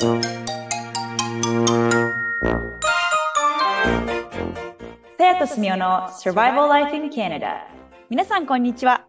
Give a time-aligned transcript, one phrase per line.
[0.00, 0.06] さ
[5.18, 7.64] やとすみおの Survival Life in Canada
[8.08, 9.04] 皆さんこんにちは。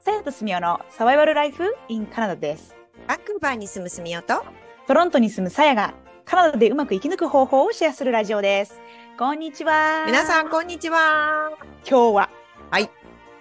[0.00, 2.76] さやとすみおのサバイバルライフ in カナダです。
[3.08, 4.44] バンクーバーに住むすみおと、
[4.86, 5.94] トロントに住むさやが
[6.26, 8.82] カナダでうまく生き抜く方法をシェアするラジオです。
[9.18, 10.04] こんにちは。
[10.04, 11.52] 皆さんこんにちは。
[11.88, 12.28] 今日は
[12.70, 12.90] はい。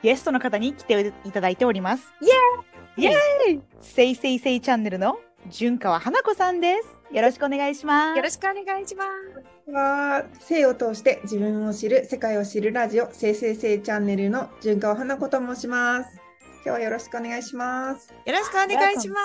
[0.04, 2.14] ゲストの方に来ていただいております。
[2.22, 3.04] イエーイ。
[3.04, 3.62] イエーイ。
[3.82, 5.18] せいせいせいチャンネルの
[5.50, 9.06] 純川花子さんですよろしくお願いしますよろしくお願いしま
[9.68, 9.72] す。
[9.72, 16.10] は性を通して自分を知る世界を知るラジオ生成性チャンネルの純川花子と申します
[16.56, 19.18] 今日はよろしくお願いしますよろしくお願いしま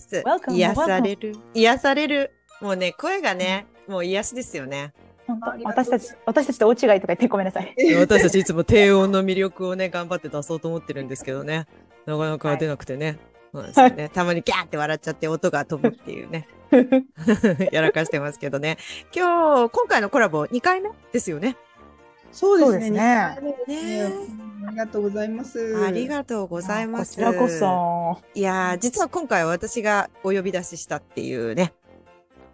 [0.00, 0.22] す。
[0.24, 1.36] Welcome 癒される。
[1.54, 2.32] 癒される。
[2.60, 4.92] もうね、声がね、もう癒しですよね。
[5.26, 11.66] 本当私たち私たちと大違いとか言ってごめんなさい私たちいつも低音の魅力をね、頑張って出そうと思ってるんですけどね。
[12.06, 13.18] なかなか出なくてね。
[13.54, 14.10] そうですよね。
[14.12, 16.48] たまにギャーって笑っちゃって音が飛ぶっていうね。
[17.70, 18.78] やらかしてますけどね。
[19.14, 21.56] 今日、今回のコラボ2回目ですよね。
[22.32, 24.10] そうですねすね
[24.66, 27.12] ありがとうございますありがとうございます。
[27.12, 31.74] こちらこそいやー、実は今回は私がお呼び出ししたっていうね。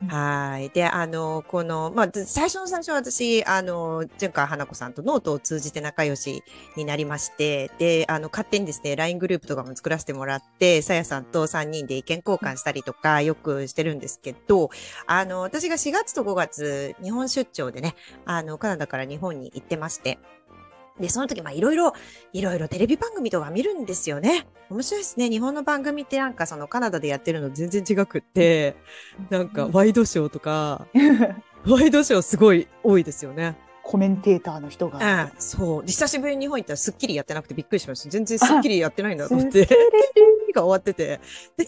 [0.08, 0.70] はい。
[0.70, 6.42] で、あの、この、まあ、最初の最初は私、あの、純川花子さんとノートを通じて仲良し
[6.74, 14.70] になりまして、で、あの、勝手にですね、LINE グループとかも作らせてもらって、さやさんと3人で意見交換したりとか、よくしてるんですけど、
[15.06, 20.18] あの、私が4月と5月、日本出張でね、あの、カナダから日本に行ってまして、
[21.00, 21.92] で、その時、まあ、いろいろ、
[22.32, 24.46] いろいろテレビ番組とか見るんですよね。
[24.68, 25.28] 面白いですね。
[25.28, 28.76] 日本の番組ってなんかそのカナダでやってるの全然違くって、
[29.30, 30.86] なんかワイドショーとか、
[31.66, 33.56] ワイドショーすごい多いですよね。
[33.82, 35.82] コメンテーターの人うがん、そう。
[35.82, 38.10] で久しぶりに日本行ったらスッキリやってなくてびっくりしました。
[38.10, 39.66] 全然スッキリやってないんだと思って。
[40.54, 41.20] が終わってて。
[41.56, 41.66] で、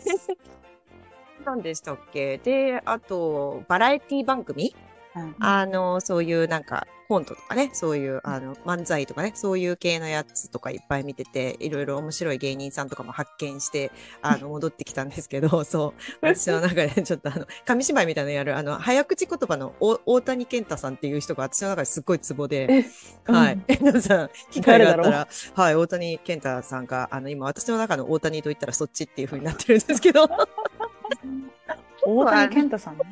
[1.45, 2.39] 何でしたっけ？
[2.39, 4.75] で、あと、バラエティ番組？
[5.17, 13.93] うんあの、そういうなんかコントとかね、そういうあの漫才とかね、そういう系のやつとかいっぱい見てて、いろいろ面白い芸人さんとかも発見して、
[14.23, 22.87] あの、戻ってきたんですけど、 そう、私の中でちょっとあの、紙芝居みたいなのやる、あの、早口言葉のお大谷健太さんっていう人が私の中ですっごいツボで、
[23.25, 23.59] はい。
[23.69, 30.27] 皆さん、機会があった誰ら、はい、大谷健太さんが、あの、今私の中の大谷と言ったらそっちっていう風になってるんですけど、
[32.07, 33.05] 大谷健太さんね。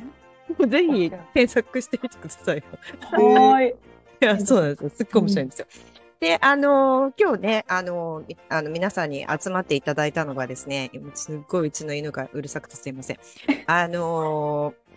[0.67, 2.63] ぜひ検索してみてくださいよ。
[3.13, 3.90] はい
[4.21, 4.91] や、そうなんですよ。
[4.97, 5.67] すっごい面白いんですよ。
[6.21, 13.19] で、あのー今日ね、あのーみあの、皆さんに集まっていただいたのがですね、今すっごいうちの犬がうるさくてすいません。
[13.67, 14.91] あのー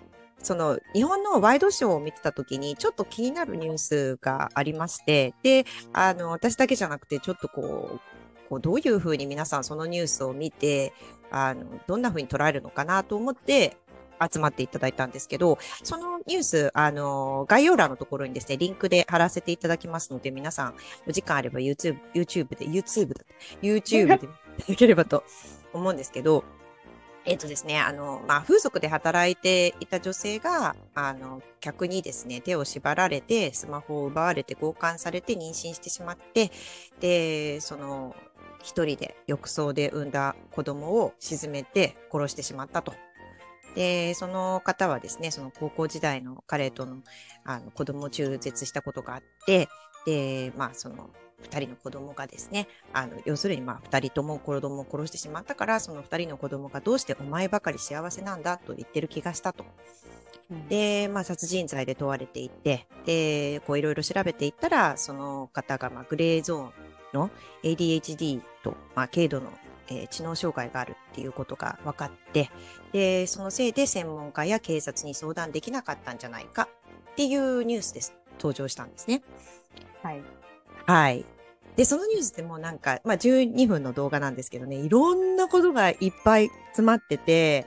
[0.43, 7.99] その、日本のワイドショーを見てた時に、ちょっと気になるニュースがありまして、で、あの、私だけじゃなくて、ちょっとこう、
[8.49, 10.93] こうどういうふうに皆さんそのニュースを見て、
[11.31, 13.77] あの、どんなふうに捉えるのかなと思って、
[14.31, 20.75] 集まっていただいたんですけど、そのニュース、あの、概要欄のところにですね、リンクで貼らせていただきますので、皆さん、
[21.07, 23.25] お時間あれば YouTube、YouTube で、YouTube だ、
[23.61, 25.23] YouTube で見ていただければと
[25.73, 26.43] 思うんですけど、
[27.25, 36.51] えっ、とですね、あの、まあ、風俗で働いていた女性が、あの、客にですね、手を縛られて、スマホを奪われて、強姦されて妊娠してしまって、
[36.99, 38.13] で、その、
[38.61, 42.93] 一人で浴槽で産んだ子供を沈めて殺してしまったと。
[43.75, 46.97] で、その方はですね、その高校時代の彼との
[47.43, 49.67] あの子供を中絶したことがあって、
[50.05, 51.09] で、まあその
[51.41, 59.65] 二人の子供がですね、あの、要するにまあ二人とも子供を殺してしまったから、その二人の子供がどうしてお前ばかり幸せなんだと言ってる気がしたと。
[60.69, 66.71] で、まあ殺人罪で問われていて、で、こういろいろ調べていったら、その方がまあグレーゾーン
[67.13, 67.29] の
[67.63, 69.51] ADHD と、まあ軽度の
[69.87, 72.49] えー知能障害があるっていうことが分かって、
[72.93, 76.69] で、そのせいで専門家や警察に相談できなかったんじゃないか
[77.11, 78.13] っていうニュースです。
[78.37, 79.23] 登場したんですね。
[80.01, 80.21] はい
[80.85, 81.25] はい。
[81.75, 87.65] で、そのニュースでもなんか、まあ12分の動画なんですけどね、いろんなことがいっぱい詰まってて、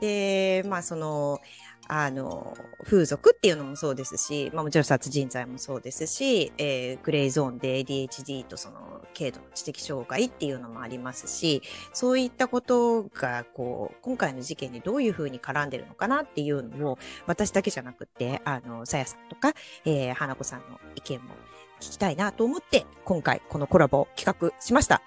[0.00, 1.40] で、まあその、
[1.88, 19.54] あの、風俗っていうのもそうですし、まあもちろん殺人罪もそうですし、えーグレーゾーンで ADHD とその軽度の知的障害っていうのもありますし、そういったことが、こう、今回の事件にどういうふうに絡んでるのかなっていうのを、私だけじゃなくて、あの、さやさんとか、
[19.84, 21.34] えー、花子さんの意見も
[21.80, 25.02] 聞きたいなと思って、今回このコラボを企画しました。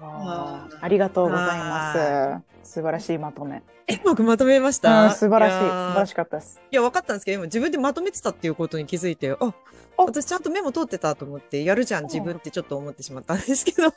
[0.00, 2.68] ありがとうございます。
[2.70, 3.58] 素晴らしいまとめ。
[3.58, 3.62] う
[4.04, 5.58] まくまとめましうたん素晴らしい。
[5.58, 6.60] 素晴らしかったです。
[6.70, 9.54] いや、分かったんですけど、今自分でまとめてたっていうことに気づいて、あ、あ
[9.98, 13.92] 私ちゃんとメモ取ってたと思って、やるじゃん、自分ってちょっと思ってしまったんですけど。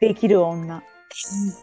[0.00, 0.82] できる女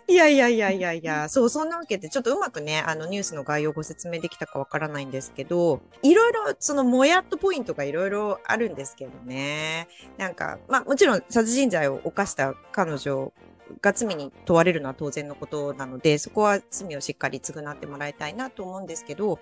[0.07, 9.87] いやいやいやいやいや、そう、そんなわけで、ちょっとうまくね、あの、ニュースの概要をご説明できたかわからないんですけど、いろいろ、その、もやっとポイントがいろいろあるんですけどね。
[10.17, 13.33] なんか、まあ、もちろん、殺人罪を犯した彼女
[13.81, 19.39] が罪に問われるのは当然のことなので、そこは罪をしっかり償ってもらいたいなと思うんですけど、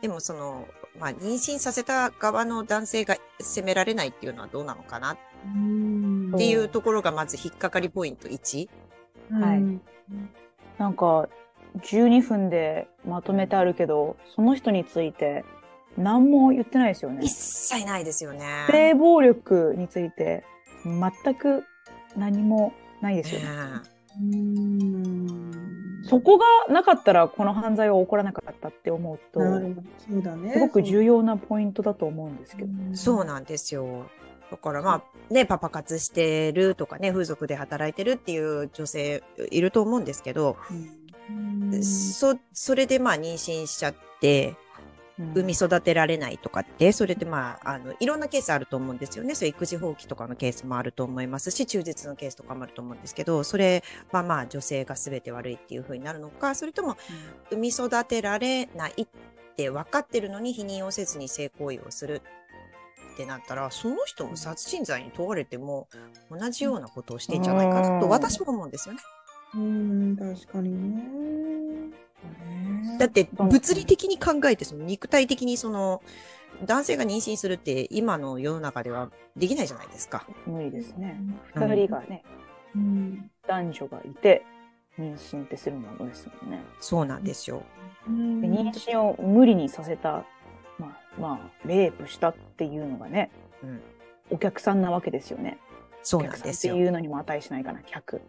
[0.00, 0.68] でもその、
[0.98, 5.18] まあ、妊娠させた側の男性が責められないっていうのはどうなのかなっ
[6.38, 8.68] ていうところがまず引っかかりポイント1。
[9.30, 9.62] はい
[10.78, 11.28] なんか
[11.78, 15.44] 12分でまとめてあるけど、その人について
[15.96, 17.32] 何も言ってないですよね一。
[17.32, 18.66] 切ないですよね。
[18.70, 20.44] 性暴力について
[20.84, 21.64] 全く
[22.16, 23.46] 何もないですよね。
[23.46, 23.52] ね
[24.16, 25.50] うん
[26.04, 29.82] そこがなかったらこの犯罪は起こらなかったって思うと、なるほど
[30.12, 30.52] そうだね。
[30.52, 32.68] すごく重要なポイントだと思うんですけど。
[32.94, 34.06] そうなんですよ。
[34.50, 40.56] だからまあね、パパ活してるとかね、風俗で働いてるっていう女性いると思うんですけど、
[41.30, 41.82] うん。
[41.82, 44.56] そ、それでまあ妊娠しちゃって、
[45.18, 45.32] うん。
[45.32, 49.34] 産み育てられないとかって、それでまあ、あの、いろんなケースあると思うんですよね。
[49.34, 53.82] そう育児放棄とかのケースもあると思いますし、中絶のケースとかもあると思うんですけど、それ
[54.12, 56.96] はまあ女性が全て悪いっていう風になるのか、それとも
[57.50, 59.06] 産み育てられないっ
[59.56, 62.20] て分かってるのに否認をせずに性行為をする
[63.14, 65.88] ってなったら、その人も殺人罪に問われても
[66.30, 69.00] 同じようなことをしてんじゃないかなとうん私も思うんですよね。
[69.54, 71.94] うん、確かにね。
[72.98, 76.02] だって物理的に考えて、その肉体的にその
[76.64, 80.26] 男性が妊娠するって今の世の中ではできないじゃないですか。
[80.46, 81.16] 無理ですね。
[81.54, 82.24] うん二人がね、
[82.74, 84.44] うん男女がいて
[84.98, 86.64] 妊娠ってするものですもんね。
[86.80, 87.62] そうなんですよ。
[88.08, 90.24] 妊娠を無理にさせた、
[90.78, 93.30] まあ、まあ、レイプしたっていうのがね、
[93.62, 93.80] うん。
[94.30, 95.58] お客さんなわけですよね。
[96.02, 96.76] そうお客さんってなんですよ。
[96.76, 98.20] いうのにも値しないかな、客。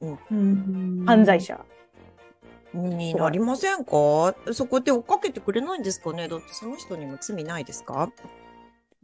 [0.00, 1.04] うん。
[1.06, 1.64] 犯罪者。
[2.74, 4.34] になりませんか？
[4.52, 6.26] そこで追っかけてくれないんですかね？
[6.26, 8.10] だってその人にも罪ないですか？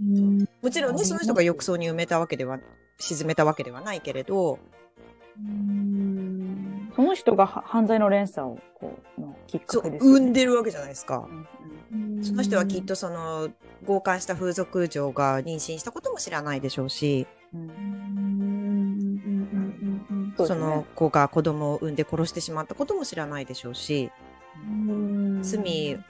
[0.00, 0.46] うん。
[0.62, 2.60] もちろんね、その人が浴槽に埋めたわけでは、
[2.98, 4.58] 沈めたわけではないけれど、
[5.36, 10.18] うんその人がは犯罪の連鎖を、こう、のきっかけですよね。
[10.18, 11.28] 産んでるわけじゃないですか。
[11.92, 11.96] う。
[11.96, 12.24] ん。
[12.24, 13.50] その人はきっとその、
[13.86, 17.68] 強姦した風俗嬢が妊娠したことも知らないでしょうし、うん。
[20.38, 21.94] その子が子供を産ん。
[21.94, 24.10] で殺してしまったことも知らないでしょうし、
[24.56, 25.40] うん。
[25.44, 26.00] 罪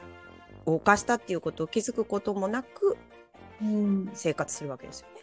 [0.64, 2.96] を犯したっていうことを気づくこともなく
[3.60, 4.10] うん。
[4.14, 5.20] 生活するわけですよね。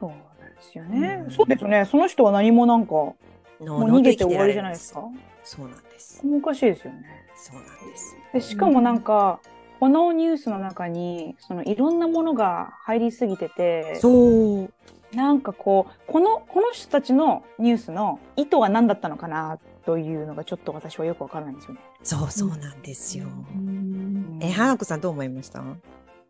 [0.00, 0.16] そうで
[0.60, 1.22] すよね。
[1.24, 1.30] うん。
[1.30, 1.84] そうですよね。
[1.84, 2.84] その人は何もなん。
[2.84, 3.14] か、
[3.60, 5.02] ももう逃げて終わりじゃないですか？
[5.44, 6.22] そうなんです。
[6.24, 7.26] おかしいですよね。
[7.36, 8.16] そうなんです。
[8.32, 9.40] でしかもなんか、
[9.80, 14.70] このニュースの中に、そのいろんなものが入りすぎてて、そう。
[15.14, 21.80] なんかこう、この、この人たちのニュースの意図は何だったのかなというのがちょっと私はよくわからないんですよね。
[22.02, 23.24] そうそうなんですよ。
[23.54, 25.62] うんえ、花子さんどう思いました？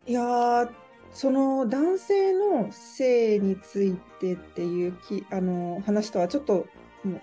[0.07, 0.71] いやー
[1.13, 6.67] その男性の性についてっていうきあの話とはちょっと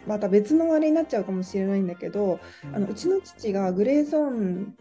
[0.08, 2.40] また別のあれになっちゃうかもしれないんだけど、
[2.74, 4.76] あのうちの父がグレーゾーン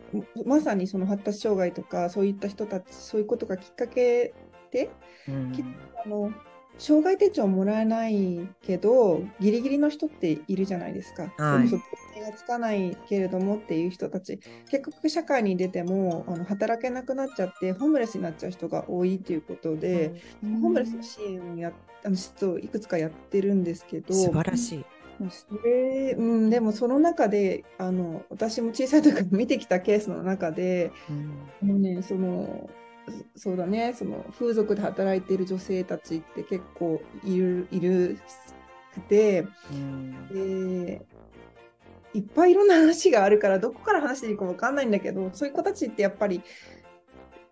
[0.47, 4.35] まさにその発達障害とかそういった人たちそういうことがきっかけ
[4.71, 4.91] で
[5.29, 5.53] うん。
[5.53, 5.65] き
[6.05, 6.33] あの
[6.79, 11.33] 障害手帳もらえないけどギリギリの人っているじゃないですか。
[11.39, 11.69] はい。
[11.69, 11.77] そ
[12.21, 14.39] れこそ手がつかないけれどもっていう人たち。
[14.71, 21.73] 結局社会に出てもあの働けなくなっちゃってホームレスになっちゃう人が多いということで、ホームレスの支援をや
[22.05, 24.85] あの実をいくつかやってるんですけど素晴らしい。
[25.31, 30.91] それ、うん、でもその中であの私も小さい時から見てきたケースの中で
[31.63, 32.69] もうねその
[33.37, 38.19] そそうだねその風俗で働いている女性たちって結構いるいる
[38.95, 39.47] くて
[40.33, 41.03] で
[42.15, 46.43] いっぱいいろんな話があるからどこから話していいかわかんないんだけどそういう子たちってやっぱり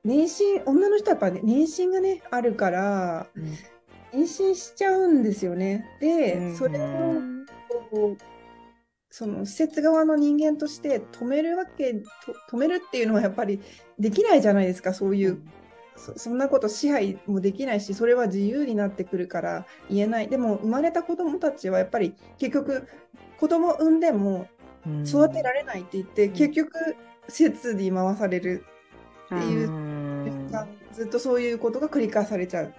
[0.06, 3.26] 妊娠女の人はやっぱね妊娠がねあるから
[4.12, 5.86] 妊娠しちゃうんですよね。
[6.00, 8.16] で、それを
[9.10, 12.00] その施設側の人間として止めるわけと
[12.50, 13.60] 止めるっていうのはやっぱり
[13.98, 15.42] できないじゃないですかそういう、
[15.96, 20.28] そそんなこと支配もできないしそれは自由になってくるから言えない。
[20.28, 22.88] でも生まれた子どもたちはやっぱり結局
[23.38, 24.48] 子供を産んでも
[25.06, 26.72] 育てられないって言って、結局
[27.28, 28.64] 施設に回される。
[29.26, 32.74] っていう瞬間ずっとそういうことが繰り返されちゃう。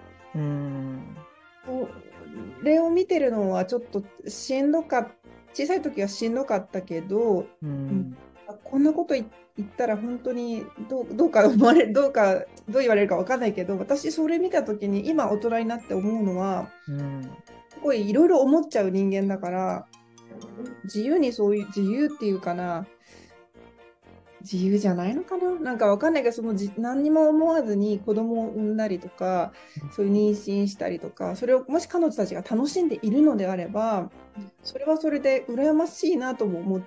[1.65, 1.89] こ
[2.61, 5.07] れを見てるのはちょっとしんどかっ
[5.53, 7.65] 小さい時はしんどかったけど、あ
[8.63, 16.69] こんなこと言ったら本当にどうどうか思われどうかどう言われるかわかんないけど私それ見た時に今大人になって思うのは
[17.69, 19.85] すごいいろいろ思っちゃう人間だから
[20.83, 22.85] 自由にそういう、自由っていうかな、
[24.41, 25.51] 自由じゃないのかな？
[25.59, 29.53] なんかわかんないけど、そのじ何にも思わずに子供を産んだりとか、
[29.95, 34.09] そういう妊娠したりとか、それをもし彼女たちが楽しんでいるのであれば、
[34.63, 36.79] それはそれで羨ましいなとも思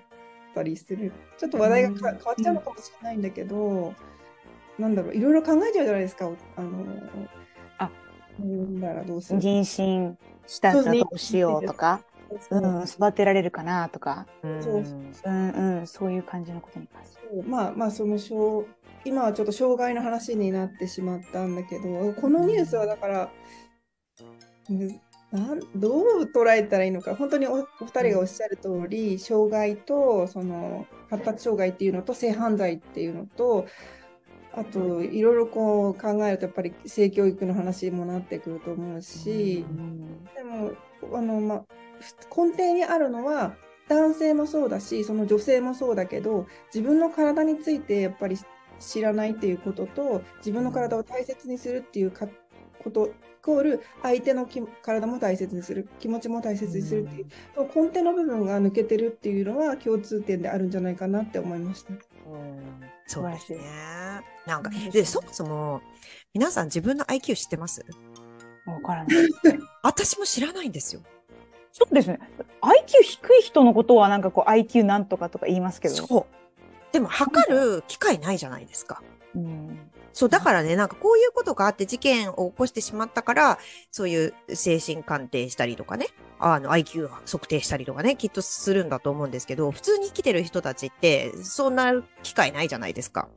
[0.56, 1.12] ったりする。
[1.38, 3.94] ちょっと話題がか変わっちゃうのかもしれないんだけど、
[4.78, 6.30] なんだろう、いろいろ考えちゃうじゃないですか。
[6.56, 6.84] あの、
[7.78, 7.90] あ、
[8.38, 9.40] 産んだらどうする？
[9.40, 10.14] 妊娠
[10.46, 12.00] したらどうしようとか、
[12.48, 12.80] そうう。
[12.80, 14.74] ん、育てられるかなとか、うんそう。
[14.76, 17.18] うんうん、そういう感じのことに関して。
[17.46, 18.66] まあまあその障
[19.04, 23.30] 今はちょっと障害の話になってしまったんだけどこのニュースはだから
[24.68, 25.00] む
[25.32, 27.14] なんどう捉えたらいいのか。
[27.14, 33.66] 本当におお二人がおっしゃる通り障害とその発達障害っていうのと性犯罪っていうのと
[34.52, 40.24] あといろいろこう考えるとやっぱり性教育の話にもなってくると思うし、うん。
[40.34, 40.72] でも
[41.14, 41.64] あの、まあ、
[42.34, 43.54] 根底にあるのは
[43.88, 48.36] 男性もそうだしその女性もそうだけど自分の体についてやっぱり
[48.78, 52.26] 知らないっていうことと自分の体を大切にするっていうか
[52.86, 53.10] ことイ
[53.42, 61.92] コール相手のき体も大切にする気持ちも大切にするっていう、その根底の部分が抜けてるっていうのは共通点であるんじゃないかなって思いました。
[63.06, 63.60] そうですね。
[64.46, 65.80] なんかでそもそも
[66.32, 67.84] 皆さん自分の IQ 知ってます？
[68.66, 69.28] わからない。
[69.82, 71.02] 私も知らないんですよ。
[71.72, 72.18] そうですね。
[72.62, 75.94] IQ 低い人のことはなんかこう IQ なんとかとか言いますけど。
[75.94, 76.26] そう。
[76.92, 79.02] でも測る機会ないじゃないですか。
[79.34, 79.85] うん。
[80.16, 83.58] そう、だからね、なんかこういうことがあって事件を起こしてしまったから、
[83.90, 86.06] そういう精神鑑定したりとかね、
[86.38, 91.92] あの IQ 測定したりとかね、きっとするんだと思うんですけど、普通に生きてる人たちって、そんな
[92.22, 93.28] 機会ないじゃないですか。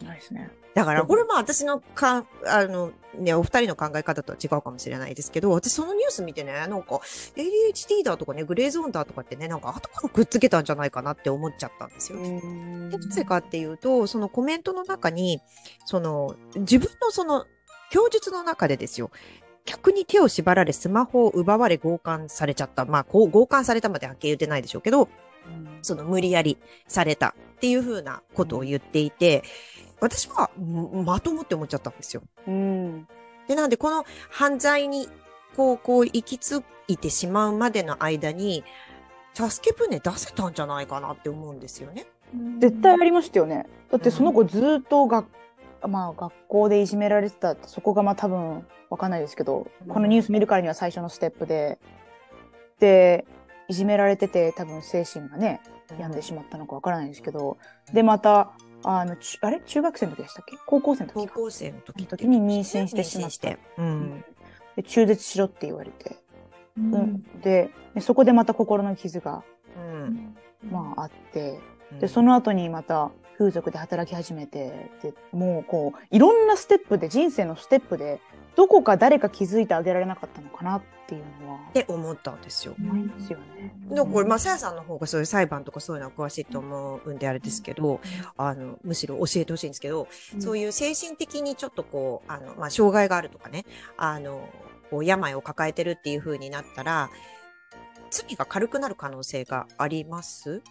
[0.00, 0.48] ないですね。
[0.74, 7.00] だから、これも私のか、あの、ね、お二人の考え方とは違うかもしれないですけど、私そのニュース見てね、なんか、
[7.36, 12.18] ADHD だとかね、グレーゾーンだとかってね、なんか後からくっつけたんじゃないかなって思っちゃったんですよ。
[12.22, 15.40] で、なぜかっていうと、そのコメントの中に、
[15.84, 17.46] その、自分のその、
[17.90, 19.10] 供述の中でですよ、
[19.66, 22.86] 客に手を縛られ、スマホを奪われ、強姦されちゃった。
[22.86, 25.08] まあ、こう、強姦されたまではっきり言ってないでしょうけど、
[25.82, 29.42] その無理やりされたっていうふうなことを言っていて、
[30.02, 32.22] 私はんまともって思っちゃったんですよ。
[32.48, 33.06] うん。
[33.46, 35.08] で、なんでこの犯罪に、
[35.56, 38.64] こう、こう、行き着いてしまうまでの間に、
[39.32, 42.06] 助け舟出せたんじゃないかなって思うんですよね。
[42.58, 43.66] 絶対ありましたよね。
[43.92, 45.24] だってその子ずっとが、
[45.86, 51.78] まあ学校でいじめられてたってそこがまあ多分わかんないですけど、このニュース見るからには最初のステップで、
[52.80, 53.24] で、
[53.68, 57.56] いじめられてて多分精神がね、病んでしまったのかわからないですけど、
[57.92, 58.52] でまた、
[58.84, 59.60] あの、ちあれ？
[59.60, 60.56] 中学生の時でしたっけ？
[60.66, 61.34] 高校生の時か。
[61.34, 62.06] 高校生の時。
[62.06, 63.58] 時に妊娠してしまって。
[63.78, 64.24] うん。
[64.76, 66.16] で中絶しろって言われて、
[66.78, 69.42] ううんん、ででそこでまた心の傷が、
[69.76, 70.34] うん。
[70.70, 71.58] まあ、あって、
[71.92, 71.98] うん。
[71.98, 74.90] でその後にまた風俗で働き始めて。
[75.02, 78.20] でもうこういろんなステップで人生のステップで
[78.54, 82.74] どこか誰か気づいてあげられなかったのかなっていうのはって思ったんですよ。
[82.78, 83.74] 思いますよね。
[83.88, 88.00] でもこれ、まあ、さやさんの方がそういう裁判とかそういうのは詳しいと思うんであれですけど、
[88.36, 93.64] あの、むしろ教えてほしいんですけど、そういう精神的にちょっとこう、あの、まあ、障害があるとかね、
[93.96, 94.48] あの、
[94.90, 97.10] こう、病を抱えてるっていう風になったら、
[98.10, 100.62] 罪が軽くなる可能性があります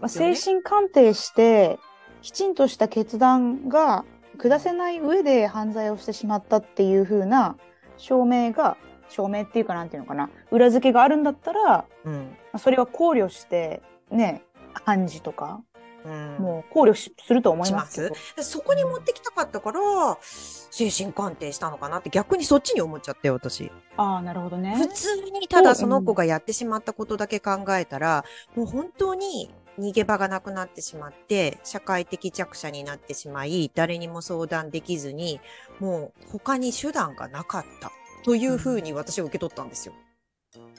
[0.00, 1.78] まあ、精神鑑定して
[2.22, 4.04] きちんとした決断が
[4.38, 7.56] 下せない上で犯罪をしてしまったっていう風な
[7.96, 8.76] 証明が
[9.08, 12.36] 証明っていうかなんていうのかな裏付けがあるんだったら、まうん。
[12.52, 14.42] あそれは考慮してね
[14.84, 15.60] 判事とか
[16.04, 16.36] うん。
[16.38, 19.80] もう考慮しすると思いますそこに持ってきたかったから、
[20.20, 23.70] 精神鑑定したのかなって逆にそっちに思っちゃって、私。
[23.96, 24.76] ああなるほどね。
[24.76, 35.40] 普通にただその子がやってしまったことだけ考えたら、もう本当に逃げ場がなくなってしまって、社会的弱者になってしまい、誰にも相談できずに、
[35.78, 37.92] もう他に手段がなかった。
[38.24, 39.94] というふうに私は受け取ったんですよ。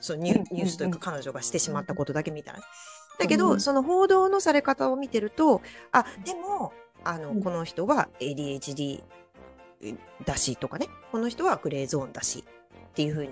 [0.02, 2.66] そのニュースというか彼女がしてしまったことだけ見たらね。
[3.18, 9.04] だけど、うんその報道のされ方を見てると、あ、でも、あの、うんこの人は ADHD
[10.26, 12.44] だしとかね、この人はグレーゾーンだし
[12.90, 13.32] っていうふうに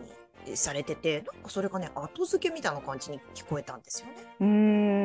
[0.55, 4.13] されてて、なんかそれがね、後付けみたいな感じに聞こえたんですよね。
[4.41, 4.96] うん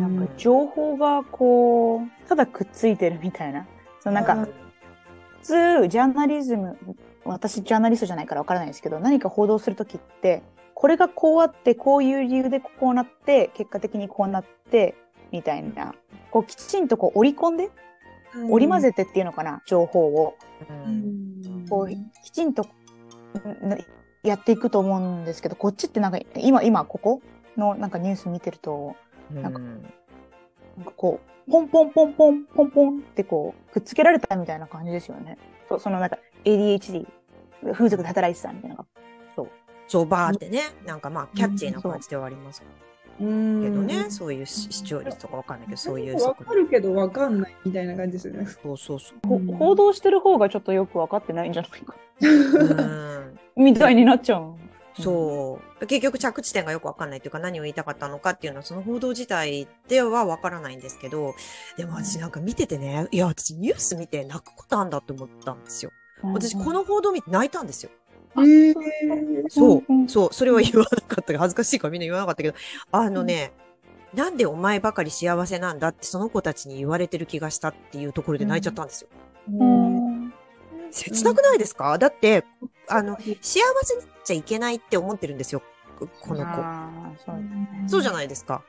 [0.00, 3.66] なんか情報がこうただくっついてるみたいな。
[4.00, 4.44] そうなんかうん。
[4.44, 4.52] 普
[5.42, 6.76] 通ジャーナリズム
[7.24, 10.42] 私ジャーナリストじゃないからわからないですけど何か報道するときって
[10.74, 14.94] これがこうあってこういう理由でこうなって結果的にこうなって
[15.32, 15.94] みたいな。
[16.30, 17.70] こうきちんとこう織り込んで
[18.50, 20.36] 織り交ぜてっていうのかな情報を。
[21.70, 21.88] こう
[22.22, 22.68] きちんとん
[24.22, 27.22] やっていくと思うんですけど、こっちってなんか、今、今、ここ？
[27.58, 28.96] のなんかニュース見てると、
[29.30, 29.82] なんかうん
[30.76, 35.38] なんかこう、ポンポンポンポンポンポンってこう、くっつけられたみたいな感じですよね。
[35.68, 37.06] そそのなんか ADHD、
[37.72, 38.84] 風俗で働いてたみたいな。
[39.34, 39.48] そう。
[39.86, 42.62] そう、バーってね、なんかまあ、キャッチーな感じではあります
[43.20, 48.46] うんけどね、そういう視視聴率とかわかんないけど、そういうわ速かるけどわかんないみたいな感じですよね。
[48.46, 49.28] そうそうそう。
[49.28, 51.96] ほうん報道してる方がちょっとよく分かってないんじゃないか。
[52.20, 54.54] うん みたいになっちゃう。
[55.02, 55.86] そう。
[55.86, 61.34] 結局着地点がよくわかんないというか何を言いたかったのかっていうのはその報道自体ではわからないんですけど、
[61.76, 65.92] でも私なんか見ててね、いや私ニュース見て泣くことあんだと思ったんですよ。
[66.22, 66.32] うん。
[66.32, 67.90] 私この報道見て泣いたんですよ。
[68.36, 68.74] えー。
[69.48, 70.08] そう。
[70.08, 71.22] そう、それは言わなかった。
[71.22, 72.56] けど、恥ずかしいからみんな言わなかったけど、
[72.92, 73.52] あのね、
[74.14, 79.08] なんでお前ばかり幸せなんだってその子たちに言われてる気がしたっていうところで泣いちゃったんですよ。
[79.52, 79.77] うん
[80.90, 82.44] 切なくないですか、だって、
[82.88, 85.62] あの、幸せになっちゃいけないって思ってるんですよ、
[85.98, 87.22] この子。
[87.24, 87.36] そう
[87.86, 88.62] そうじゃないですか。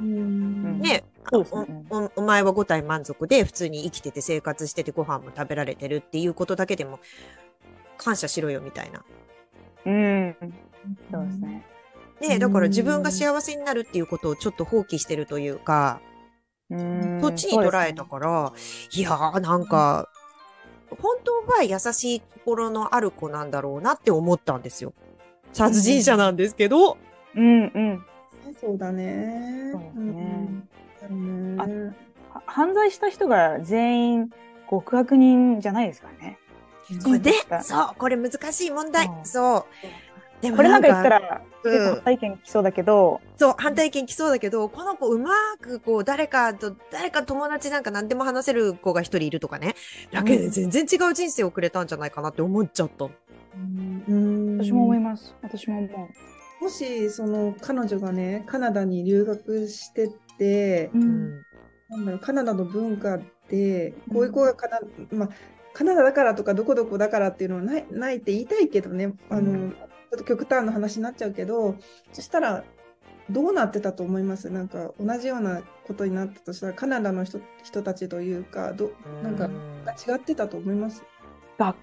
[0.00, 1.04] うんね、
[2.16, 6.98] お前は五体満足で普通に生きてて生活しててご飯も食べられてるっていうことだけでも
[7.98, 9.04] 感謝しろよみたいな。
[9.84, 10.36] うん。
[11.10, 11.64] そうですね。
[12.20, 16.00] ね、だから自分が幸せになるっていうことをちょっと放棄してるというか、
[16.70, 18.52] うんそっちに捉えたから、
[18.92, 20.08] いやーなんか、
[21.00, 24.92] 本当は優しい心のある子なんだろうなって思ったんですよ。
[25.52, 26.96] 殺人者なんですけど、
[27.34, 28.04] うんうん。
[28.60, 29.72] そうだね。
[29.72, 31.94] そうん
[32.46, 34.30] 犯罪した人が全員
[34.70, 36.38] 極悪人じゃないですからね。
[37.04, 39.06] これでうん、そう、これ難しい問題。
[39.06, 39.64] うんそう。
[40.42, 45.30] でもこれなんか言ったら、うん結構体験来そうだけど、そう、反対意見来そうだけど、この子うま
[45.60, 49.76] くこう、誰かと、誰か友達なんか何でも話せる子が一人いるとかね。
[50.10, 53.04] だけで全然違う人生をくれたんじゃないかなって思っちゃった。
[53.04, 55.36] うん私も思います。
[55.40, 56.08] 私も思
[56.60, 60.98] もしその彼女がねカナダに留学してって、う。
[60.98, 61.00] う。
[61.00, 61.42] うんん。
[61.90, 64.80] なんだろうカナダの文化でこういう子がカナ,、
[65.12, 65.28] まあ、
[65.74, 71.76] カナダだからとかどこどこだからっていうのはないないって言いたいけどねあの、うんちょっと極端な話になっちゃうけど
[72.12, 72.64] そしたら
[73.30, 74.50] どうなってたと思います？
[74.50, 79.46] なんか同じようなことになったとしたらカナダの人人たちというかどなんか
[79.92, 81.02] 違ってたと思います？
[81.58, 81.76] 学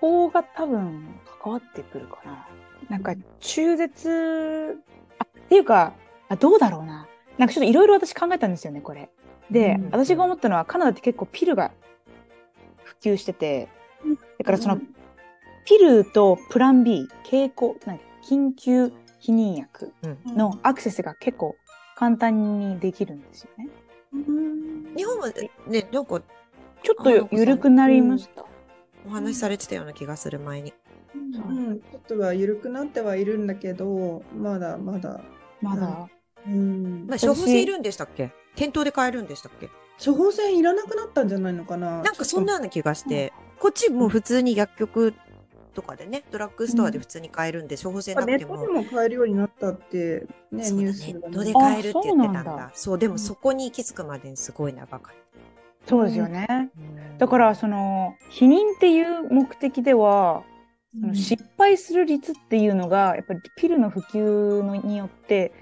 [0.00, 2.48] 校が多分関わってくるかな。
[2.90, 4.78] なんか中絶、
[5.18, 5.94] あ、っていうか、
[6.28, 7.08] あどうだろうな。
[7.38, 9.08] なんかちょっといろいろ私考えたんですよね、これ。
[9.50, 11.72] で、うん私が思ったのはカナダって結構ピルが
[12.84, 13.68] 普及してて、
[14.38, 14.78] だからその、
[15.66, 18.86] ピルとプラン B、経口、なんか緊急
[19.20, 20.36] 避妊薬うん。
[20.36, 21.56] のアクセスが結構
[21.96, 23.68] 簡単にできるんですよね。
[24.12, 24.94] うん。
[24.96, 25.32] 日本は
[25.66, 26.22] ね、なんか
[26.82, 28.44] ちょっとよ緩くなりました。
[29.06, 30.72] お話しされてたような気がする前に。
[31.14, 35.20] うん、ちょっとは緩くなってはいるんだけどまだまだ、
[35.62, 36.08] まだ。
[36.46, 37.06] うん。
[37.08, 38.32] まあ、処方箋いるんでしたっけ？
[38.54, 39.68] 店頭で買えるんでしたっけ？
[40.04, 42.02] 処方箋いらなくなったんじゃないのかな。
[42.02, 45.14] なんかそんなような気がして、こっちもう普通に薬局
[45.76, 48.80] とかでね、ドラッグストアで普通に買えるんで、処方箋なくてもネットで。
[48.80, 52.52] も買えるようになったってねそうだニュースネットで買えるって言ってたんだ。
[52.64, 55.14] あそうでもそこに行き着くまでにすごい長かっ
[55.86, 56.70] そうですよね。
[57.18, 57.26] た。
[57.26, 60.42] だから、その、避妊っていう目的では、
[61.00, 65.52] その失敗する率っていうのが、やっぱりピルの普及のによって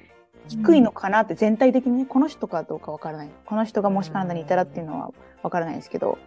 [0.49, 3.31] 低いのかなって、全体的にね、この人かどうかわからない。
[3.45, 5.11] この人がもしカナダにいたらっていうのは
[5.43, 6.19] わからないですけど。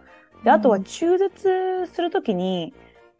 [0.44, 2.72] で、あとは中絶するときに、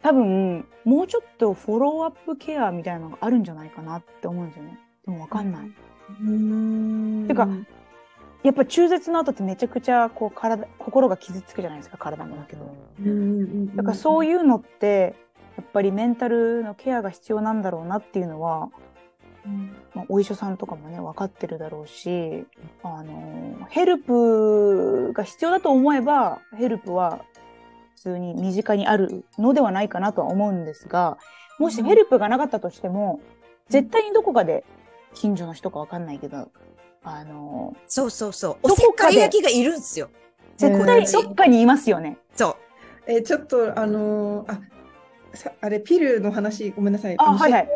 [0.02, 4.78] 多分、もうちょっとフォローアップケアみたいなのがあるんじゃないかなって思うんですよね。
[5.04, 5.70] でもわかんない。
[6.22, 7.46] うんてか
[8.42, 12.74] やっぱ中絶の後ってめちゃくちゃこう体、心が傷つくじゃないですか、体もだけど。
[13.00, 15.16] うんだからそういいうのって、
[15.56, 18.70] やっぱりメンタルのケアが必要なんだろうなっていうのは、
[19.94, 22.44] まあ、お医者さんとかもね、分かってるだろうし、
[22.82, 27.37] あの、ヘルプが必要だと思えば、ヘルプは普
[27.98, 31.18] 通に身近にあるのではないかなとは思うんですが、
[31.58, 33.20] もしヘルプがなかったとしても、
[33.68, 34.64] 絶対にどこかで
[35.14, 36.50] 近所の人か分かんないけど、
[37.02, 38.56] あの、そうそうそう。
[38.62, 40.10] おせっどこかい焼きがいるんですよ。
[40.56, 42.18] 絶対どっかにいますよね。
[42.34, 42.56] そう。
[43.10, 44.60] えちょっとあのーあ
[45.34, 47.68] さあれピルの話ごめんなさいあ、のはいはい。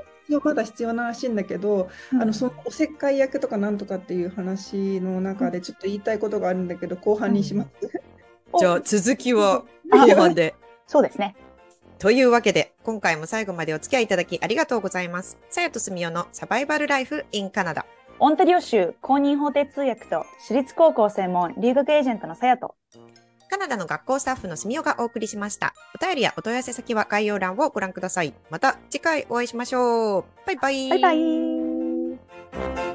[0.43, 8.02] まだ必要ならしいんだけど、あうんのそのおせっかい役とかなんとかっていう話の中でちょっと言いたいことがあるんだけど後半にします。
[8.59, 10.55] じゃあ続きはあ後半で。
[10.87, 11.37] そうですね。
[11.99, 15.39] というわけで、今回も最後までお付き合いいただきありがとうございます。
[15.51, 17.87] さやとすみおのサバイバルライフ in カナダ。
[18.19, 22.75] オンタリオ州公認法廷通訳と私立高校専門留学エージェントのさやと。
[23.51, 25.75] カナダの学校スタッフのすみおがお送りしました。
[25.95, 28.33] お便りやお問い合わせ先は概要欄をご覧ください。
[28.51, 30.25] また次回お会いしましょう。
[30.47, 30.89] バイバイ。
[30.89, 32.92] バイバイ。